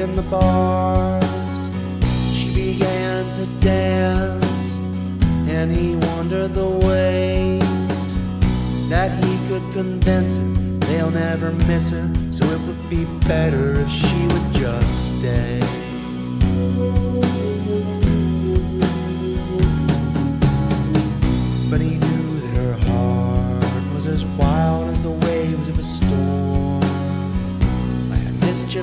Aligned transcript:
in 0.00 0.16
the 0.16 0.22
bars. 0.22 1.22
She 2.34 2.48
began 2.54 3.30
to 3.32 3.44
dance, 3.60 4.76
and 5.46 5.70
he 5.70 5.94
wondered 6.06 6.54
the 6.54 6.70
ways 6.88 7.68
that 8.88 9.10
he 9.22 9.48
could 9.48 9.62
convince 9.74 10.38
her 10.38 10.60
they'll 10.90 11.10
never 11.10 11.52
miss 11.52 11.90
her. 11.90 12.10
So 12.32 12.44
it 12.46 12.60
would 12.66 12.90
be 12.90 13.04
better 13.28 13.74
if 13.80 13.90
she 13.90 14.26
would 14.26 14.52
just 14.54 15.18
stay. 15.18 15.89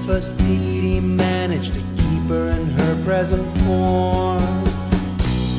Mischievous 0.07 0.31
deed, 0.31 0.83
he 0.83 0.99
managed 0.99 1.73
to 1.73 1.79
keep 1.79 2.23
her 2.29 2.49
in 2.49 2.67
her 2.67 3.03
present 3.03 3.43
form. 3.61 4.41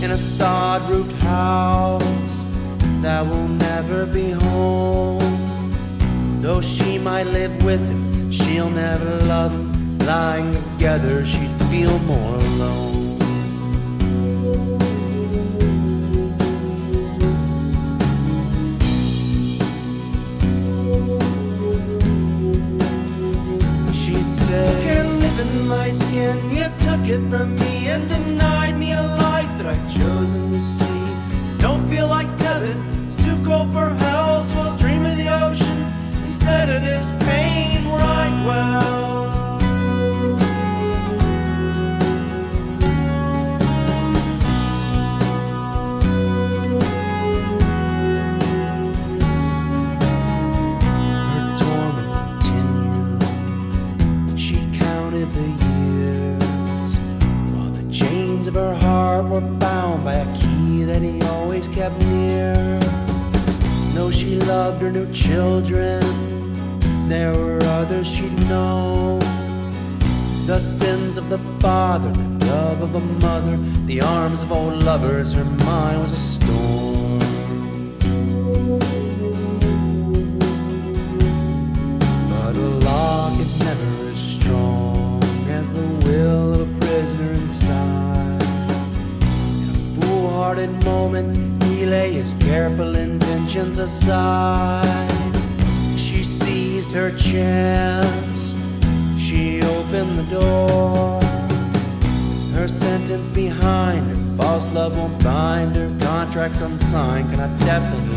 In 0.02 0.10
a 0.10 0.18
sod 0.18 0.88
roofed 0.90 1.14
house 1.22 2.46
that 3.02 3.26
will 3.26 3.48
never 3.48 4.06
be 4.06 4.30
home. 4.30 5.18
Though 6.40 6.62
she 6.62 6.98
might 6.98 7.26
live 7.26 7.62
with 7.62 7.86
him, 7.90 8.32
she'll 8.32 8.70
never 8.70 9.18
love 9.26 9.52
him. 9.52 9.98
Lying 9.98 10.54
together, 10.54 11.26
she'd 11.26 11.54
feel 11.70 11.98
more 12.00 12.34
alone. 12.36 12.87
Skin. 26.28 26.50
You 26.50 26.64
took 26.78 27.08
it 27.08 27.28
from 27.30 27.54
me 27.54 27.88
and 27.88 28.08
denied 28.08 28.78
me 28.78 28.92
a 28.92 29.02
life 29.02 29.50
that 29.58 29.66
I'd 29.66 29.90
chosen 29.90 30.52
to 30.52 30.60
see. 30.60 30.87
Father, 71.98 72.12
the 72.12 72.46
love 72.46 72.82
of 72.82 72.94
a 72.94 73.00
mother, 73.20 73.56
the 73.86 74.00
arms 74.00 74.42
of 74.42 74.52
old 74.52 74.82
lovers, 74.82 75.32
her 75.32 75.44
mind 75.44 76.00
was 76.00 76.12
a 76.12 76.16
storm. 76.16 77.18
But 82.30 82.54
a 82.54 82.68
lock 82.88 83.40
is 83.40 83.58
never 83.58 84.10
as 84.12 84.18
strong 84.18 85.22
as 85.48 85.70
the 85.72 85.88
will 86.06 86.54
of 86.54 86.60
a 86.60 86.86
prisoner 86.86 87.32
inside. 87.32 88.42
In 89.62 89.68
a 89.70 90.00
foolhardy 90.00 90.66
moment, 90.84 91.62
he 91.64 91.86
lay 91.86 92.12
his 92.12 92.34
careful 92.38 92.94
intentions 92.94 93.78
aside. 93.78 94.27
Won't 104.98 105.22
bind. 105.22 105.74
Contracts 106.02 106.60
unsigned 106.60 107.30
Can 107.30 107.40
I 107.40 107.48
her. 107.82 108.07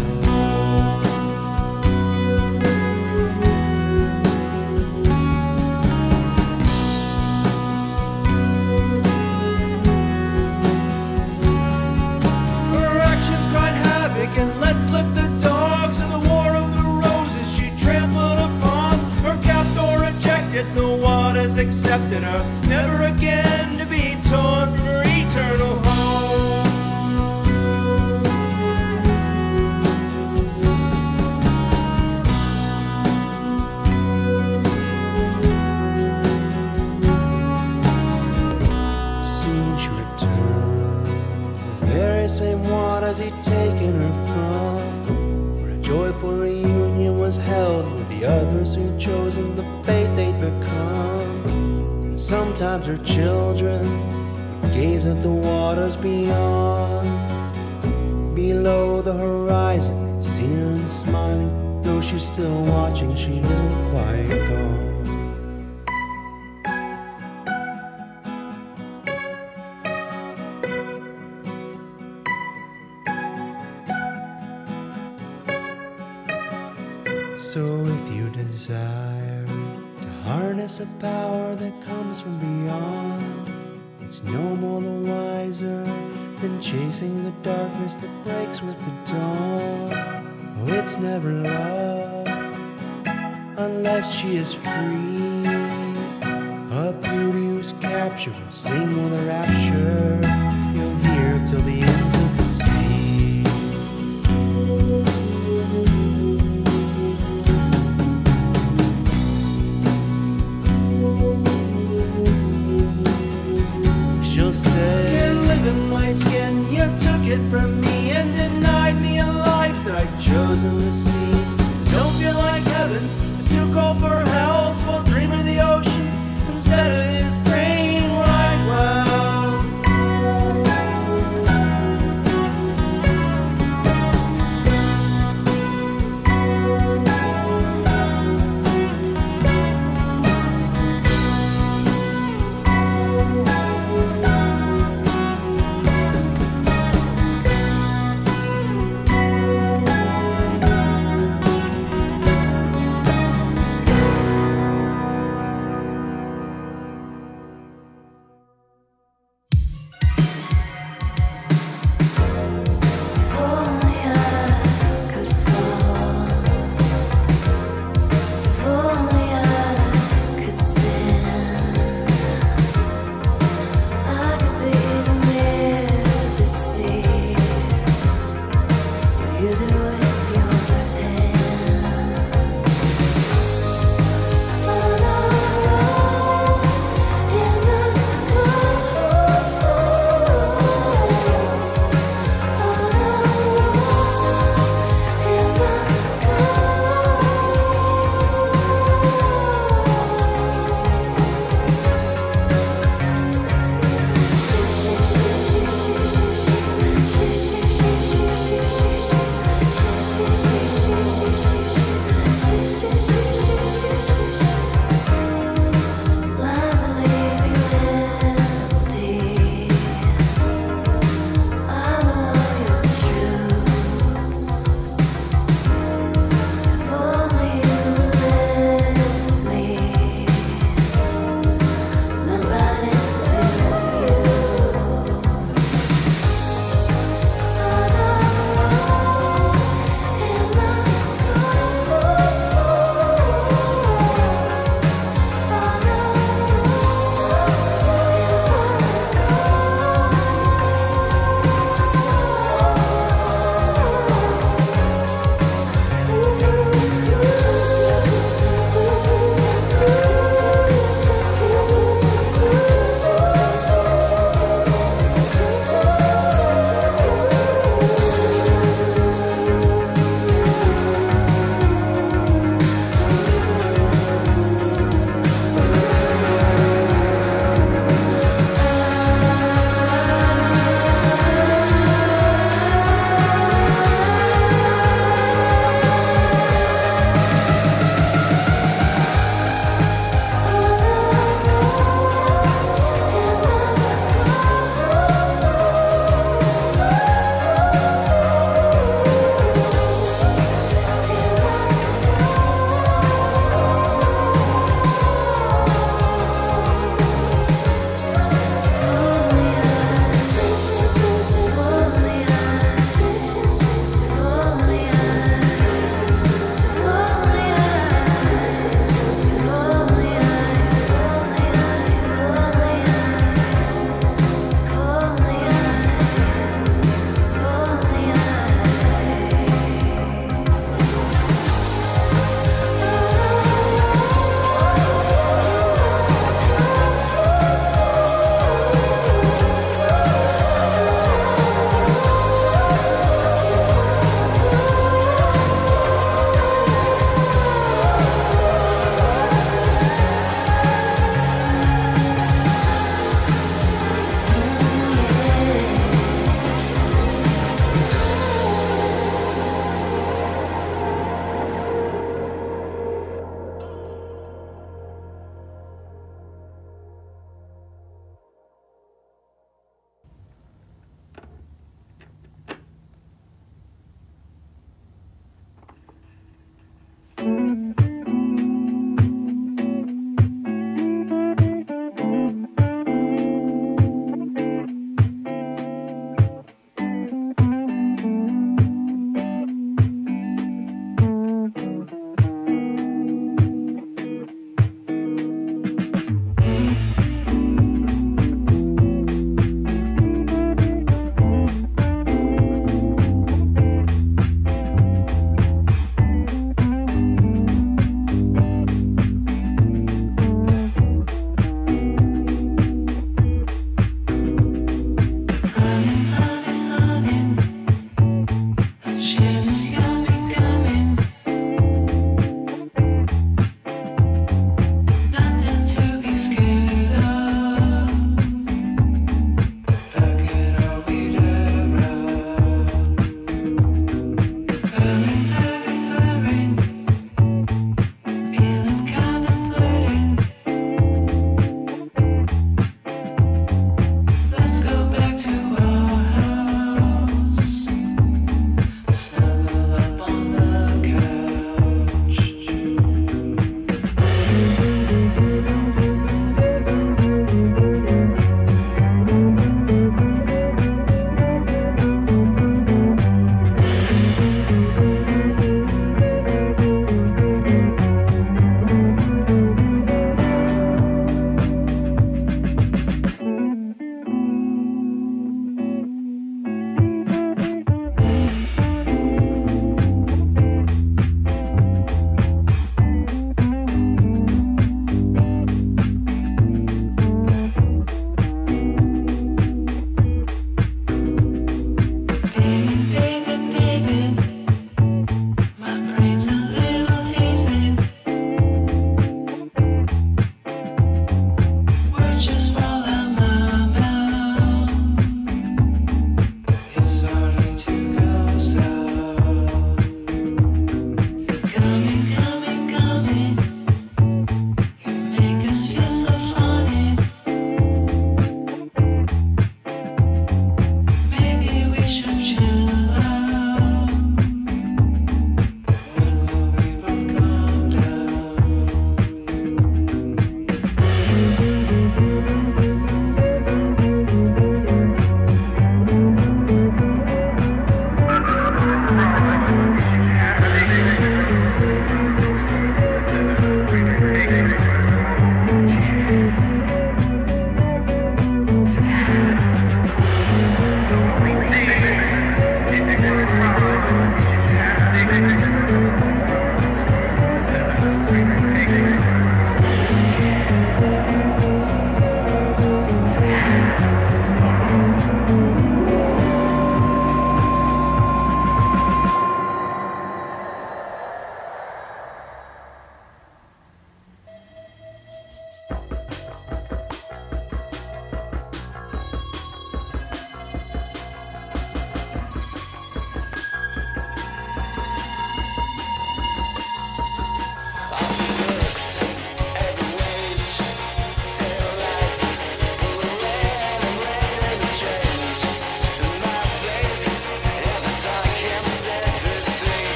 Comes 82.11 82.21
from 82.21 82.37
beyond, 82.39 83.49
it's 84.01 84.21
no 84.23 84.55
more 84.57 84.81
the 84.81 85.11
wiser 85.11 85.85
than 86.41 86.59
chasing 86.59 87.23
the 87.23 87.31
darkness 87.41 87.95
that 87.95 88.23
breaks 88.25 88.61
with 88.61 88.77
the 88.79 89.13
dawn. 89.13 89.93
Oh, 90.59 90.73
it's 90.73 90.97
never 90.97 91.31
love 91.31 92.27
unless 93.57 94.13
she 94.13 94.35
is 94.35 94.53
free. 94.53 95.45
A 96.83 96.93
beauty 97.01 97.45
whose 97.45 97.71
capture 97.79 98.31
will 98.31 98.51
sing 98.51 98.89
with 98.89 99.13
a 99.21 99.25
rapture 99.27 100.19
you'll 100.75 100.95
hear 101.07 101.41
till 101.45 101.61
the 101.61 101.81
ends 101.81 101.90